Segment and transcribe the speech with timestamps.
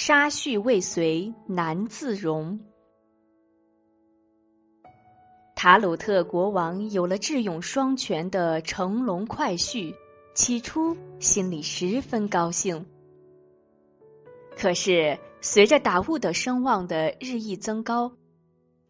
[0.00, 2.60] 杀婿未遂难自容。
[5.56, 9.92] 塔鲁特国王有了智勇双全的乘龙快婿，
[10.36, 12.86] 起初心里十分高兴。
[14.56, 18.12] 可是随着达乌的声望的日益增高，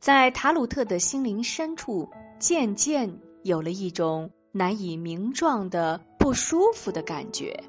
[0.01, 2.07] 在塔鲁特的心灵深处，
[2.39, 7.65] 渐渐有了一种难以名状的不舒服的感觉。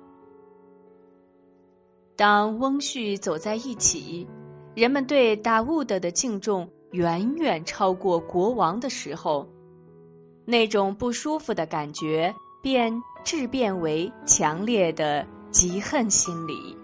[2.20, 4.27] 当翁婿走在一起，
[4.75, 6.70] 人们对达乌德的敬重。
[6.91, 9.48] 远远超过国王的时候，
[10.44, 16.75] 那种不舒服的感觉便质变为强烈的嫉恨心理。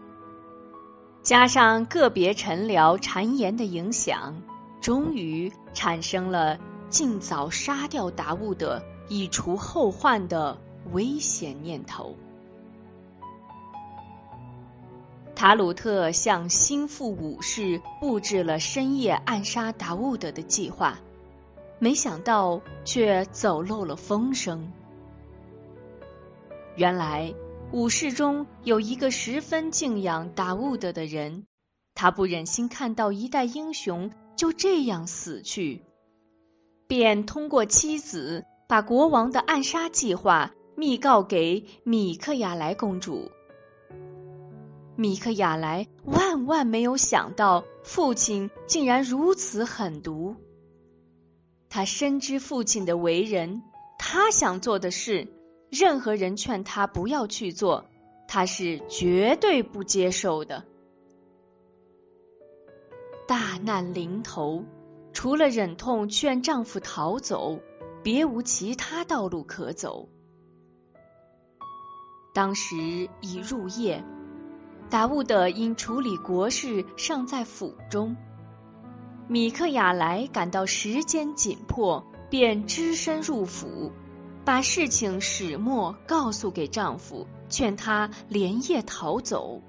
[1.21, 4.41] 加上个别臣僚谗言的影响，
[4.79, 6.57] 终于产生了
[6.87, 10.57] 尽早杀掉达乌德，以除后患的
[10.93, 12.15] 危险念头。
[15.35, 20.97] 塔鲁特向心腹武士布置了深夜暗杀达乌德的计划，
[21.77, 24.71] 没想到却走漏了风声。
[26.77, 27.33] 原来
[27.73, 31.45] 武士中有一个十分敬仰达乌德的人，
[31.93, 35.81] 他不忍心看到一代英雄就这样死去，
[36.87, 43.29] 便通过妻子把国王的暗杀计划密告给米克雅莱公主。
[44.97, 50.35] 米克雅莱万万没有想到，父亲竟然如此狠毒。
[51.69, 53.61] 他深知父亲的为人，
[53.99, 55.27] 他想做的事，
[55.69, 57.83] 任何人劝他不要去做，
[58.25, 60.63] 他是绝对不接受的。
[63.27, 64.63] 大难临头，
[65.11, 67.59] 除了忍痛劝丈夫逃走，
[68.01, 70.07] 别无其他道路可走。
[72.33, 72.77] 当时
[73.19, 74.01] 已入夜。
[74.87, 78.15] 达乌德因处理国事尚在府中，
[79.27, 83.91] 米克雅莱感到时间紧迫，便只身入府，
[84.45, 89.59] 把事情始末告诉给丈夫，劝他连夜逃走。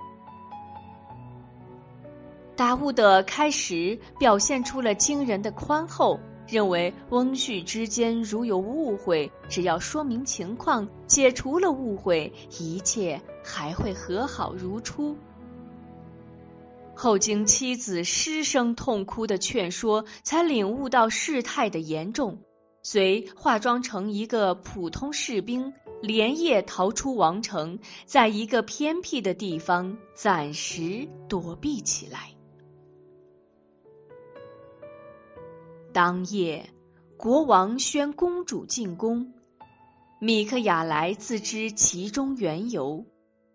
[2.54, 13.20] 达乌德开始表现出了惊人的宽厚，认为翁婿之间如有误会，只要说明情况，解除了误会，一切。
[13.48, 15.16] 还会和好如初。
[16.96, 22.40] 后经妻子失声痛哭的劝说，才领悟到事态的严重，
[22.82, 32.35] 遂化妆成一个普通士兵，连夜逃出王城，在一个偏僻的地方暂时躲避起来。
[35.96, 36.68] 当夜，
[37.16, 39.32] 国王宣公主进宫，
[40.20, 43.02] 米克雅莱自知其中缘由。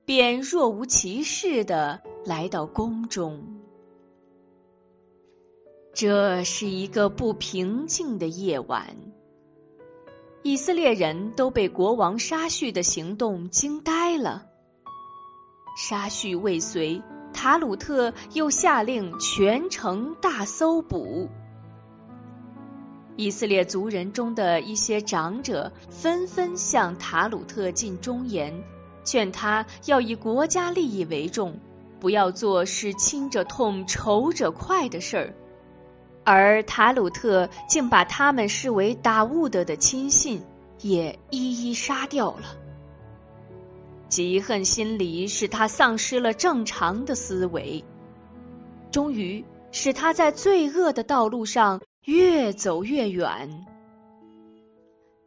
[0.06, 3.62] 便若无其事的来到宫中。
[5.94, 8.88] 这是一个不平静的夜晚。
[10.41, 14.47] 以色列人都被国王沙叙的行动惊呆了。
[15.78, 17.00] 沙叙未遂，
[17.31, 21.29] 塔鲁特又下令全城大搜捕。
[23.17, 28.53] 以色列族人中的一些长者纷纷向塔鲁特进忠言。
[29.03, 31.59] 劝他要以国家利益为重，
[31.99, 35.33] 不要做使亲者痛、仇者快的事儿，
[36.23, 40.39] 而塔鲁特竟把他们视为达乌德的亲信，
[40.81, 42.55] 也一一杀掉了。
[44.07, 47.83] 嫉恨心理使他丧失了正常的思维，
[48.91, 53.66] 终于使他在罪恶的道路上越走越远。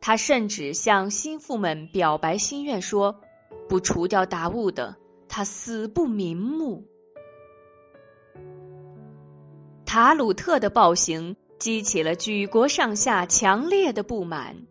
[0.01, 3.21] 他甚至向心腹们表白心愿说。
[3.67, 4.95] 不除掉达悟的，
[5.27, 6.85] 他死不瞑目。
[9.87, 14.67] 塔鲁特的暴行激起了举国上下强烈的不满，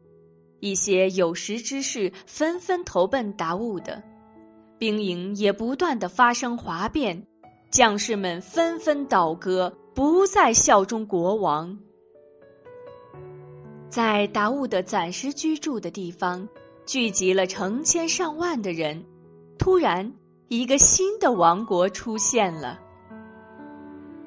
[0.60, 4.04] 一些有识之士纷纷投奔达悟的，
[4.78, 7.26] 兵营也不断的发生哗变，
[7.72, 11.80] 将士们纷纷倒戈，不再效忠国王。
[13.94, 16.48] 在达悟的暂时居住的地方。
[16.84, 19.06] 聚集了成千上万的人，
[19.60, 20.12] 突然，
[20.48, 22.80] 一个新的王国出现了。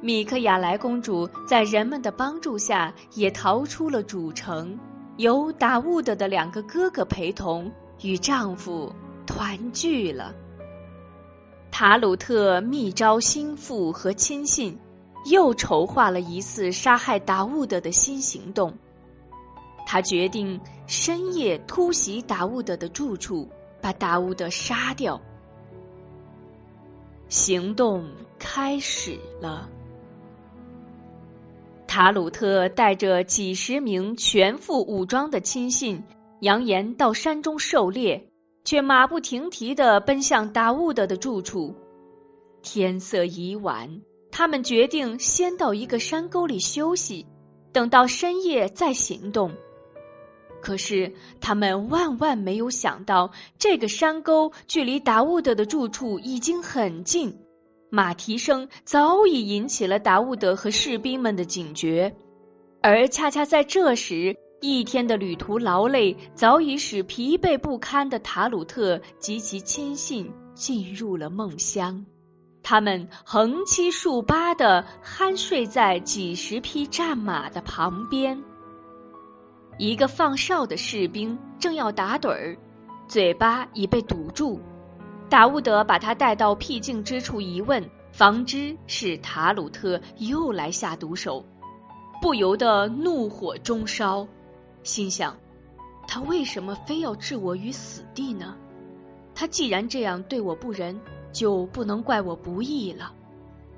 [0.00, 4.78] 米克雅莱公主在人们的帮助下也逃出了主城，
[5.16, 7.68] 由达乌德的两个哥哥陪同，
[8.02, 8.94] 与丈夫
[9.26, 10.32] 团聚了。
[11.72, 14.78] 塔鲁特密招心腹和亲信，
[15.28, 18.72] 又筹划了一次杀害达乌德的新行动。
[19.86, 23.48] 他决定深夜突袭达乌德的住处，
[23.80, 25.18] 把达乌德杀掉。
[27.28, 28.04] 行动
[28.38, 29.68] 开始了。
[31.86, 36.02] 塔鲁特带着几十名全副武装的亲信，
[36.40, 38.28] 扬言到山中狩猎，
[38.64, 41.74] 却马不停蹄地奔向达乌德的住处。
[42.60, 47.24] 天色已晚，他们决定先到一个山沟里休息，
[47.72, 49.52] 等到深夜再行动。
[50.66, 57.38] 可是他们万万没有想到，这个山沟距离达乌德的住处已经很近。
[57.88, 62.16] 马蹄声早已引起了达乌德和士兵们的警觉，
[62.82, 72.04] 而恰恰在这时，一天的旅途劳累早已使疲惫不堪的塔鲁特及其亲信进入了梦乡。
[72.64, 78.42] 他们横七竖八地酣睡在几十匹战马的旁边。
[79.78, 82.56] 一个放哨的士兵正要打盹儿，
[83.08, 84.58] 嘴巴已被堵住。
[85.28, 91.44] 达乌德把他带到僻静之处一问，方知是塔鲁特又来下毒手，
[92.22, 94.26] 不由得怒火中烧，
[94.82, 95.36] 心想：
[96.08, 98.56] 他为什么非要置我于死地呢？
[99.34, 100.98] 他既然这样对我不仁，
[101.32, 103.12] 就不能怪我不义了。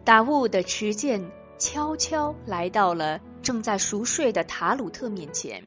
[0.04, 1.28] 达乌的持剑
[1.58, 5.66] 悄悄来到了正在熟睡的塔鲁特面前，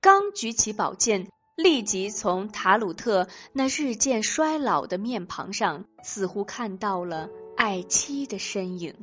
[0.00, 1.26] 刚举起宝剑。
[1.56, 8.94] 立即从塔鲁特那日渐衰老的面庞上，似乎看到了爱妻的身影。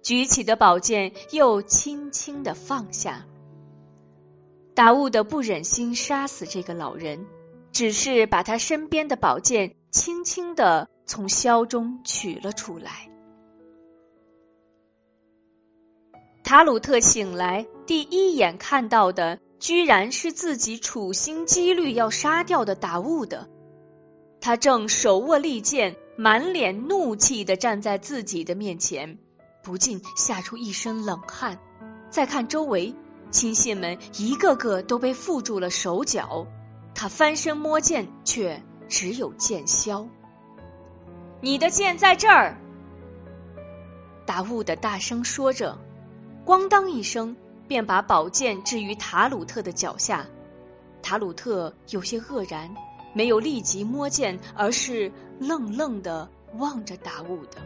[0.00, 3.26] 举起的宝剑又轻轻的放下。
[4.72, 7.26] 达悟德不忍心杀死这个老人，
[7.72, 13.10] 只是把他身边的宝剑轻轻的从鞘中取了出来。
[16.44, 19.40] 塔鲁特醒来，第一眼看到的。
[19.60, 23.48] 居然是自己处心积虑要杀掉的达悟的，
[24.40, 29.18] 他正手握利剑，满脸怒气的站在自己的面前，
[29.62, 31.58] 不禁吓出一身冷汗。
[32.08, 32.94] 再看周围，
[33.30, 36.46] 亲信们一个个都被缚住了手脚，
[36.94, 40.08] 他翻身摸剑，却只有剑鞘。
[41.42, 42.58] 你的剑在这儿！
[44.24, 45.78] 达乌的大声说着，
[46.46, 47.36] 咣当一声。
[47.70, 50.26] 便把宝剑置于塔鲁特的脚下，
[51.00, 52.68] 塔鲁特有些愕然，
[53.12, 55.08] 没有立即摸剑，而是
[55.38, 57.58] 愣愣的望着达乌的。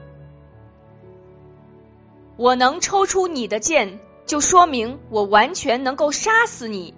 [2.37, 6.93] 我能抽出你的剑，就说明我完全能够杀死你。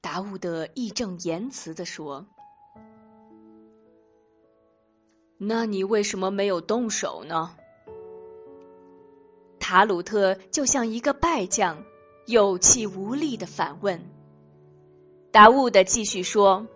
[0.00, 2.24] 达乌德义正言辞的说
[5.36, 7.54] ：“那你为什么没有动手呢？”
[9.70, 11.84] 塔鲁特就像一个败将，
[12.26, 14.04] 有气无力的反问。
[15.30, 16.66] 达乌的继续说：“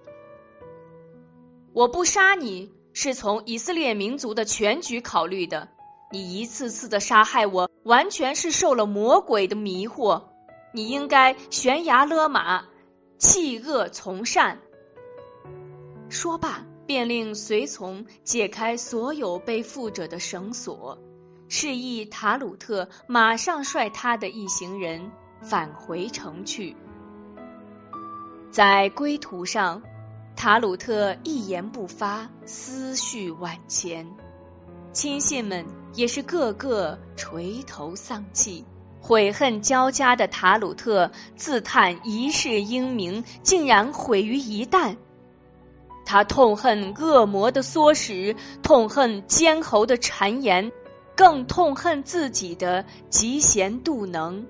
[1.75, 5.67] 我不杀你是从以色列民族的全局考虑的。
[6.13, 10.23] 你一次次的杀害我，完全是受了魔鬼的迷惑。
[10.73, 12.65] 你应该悬崖勒马，
[13.19, 14.61] 弃恶从善。”
[16.09, 20.97] 说罢，便令随从解开所有被缚者的绳索。
[21.57, 25.01] 示意塔鲁特马上率他的一行人
[25.41, 26.75] 返回城去。
[28.51, 29.81] 在归途上，
[30.35, 34.05] 塔鲁特一言不发，思绪万千。
[34.93, 35.65] 亲信们
[35.95, 38.65] 也是个个垂头丧气，
[39.01, 44.93] 悔恨交加的塔鲁特自叹一世英名竟然毁于一旦。
[46.05, 50.69] 他痛恨恶魔的唆使，痛恨奸侯的谗言。
[51.17, 54.45] 更痛恨自己的嫉贤妒能，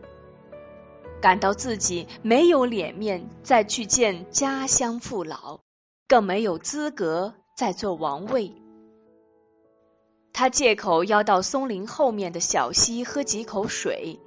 [1.20, 5.60] 感到自己没有脸面再去见家乡父老，
[6.08, 8.52] 更没有资格再做王位。
[10.32, 14.18] 他借口要到松林后面的小溪喝几口水，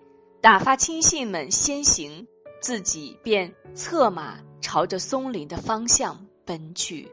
[0.42, 2.28] 打发亲信们先行，
[2.62, 7.12] 自己便策马朝着松林的方向奔去。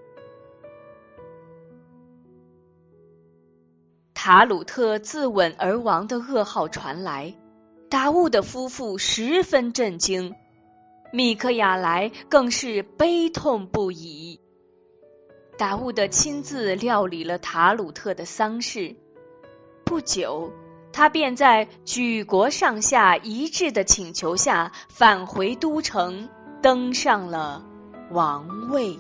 [4.27, 7.31] 塔鲁特自刎而亡的噩耗传来，
[7.91, 10.35] 达乌的夫妇十分震惊，
[11.13, 14.41] 米克雅莱更是悲痛不已。
[15.59, 18.97] 达乌的亲自料理了塔鲁特的丧事，
[19.85, 20.51] 不久，
[20.91, 26.27] 他便在举国上下一致的请求下返回都城，
[26.63, 27.63] 登上了
[28.11, 28.99] 王位。